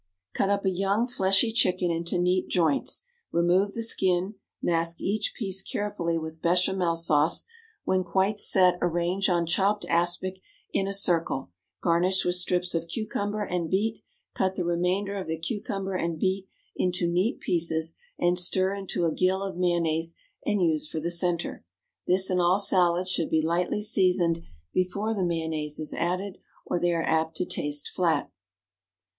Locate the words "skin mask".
3.83-4.99